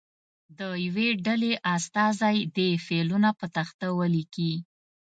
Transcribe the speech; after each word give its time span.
د 0.57 0.59
یوې 0.85 1.07
ډلې 1.25 1.51
استازی 1.75 2.37
دې 2.55 2.69
فعلونه 2.85 3.29
په 3.39 3.45
تخته 3.55 3.87
ولیکي. 3.99 4.53